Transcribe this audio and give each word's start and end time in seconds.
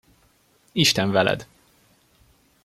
Isten 0.73 1.13
veled! 1.13 1.45